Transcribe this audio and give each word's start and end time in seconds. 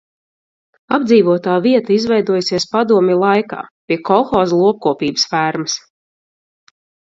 Apdzīvotā 0.97 1.57
vieta 1.65 1.93
izveidojusies 1.95 2.65
padomju 2.71 3.17
laikā 3.25 3.59
pie 3.93 3.99
kolhoza 4.09 4.59
lopkopības 4.63 5.29
fermas. 5.35 5.77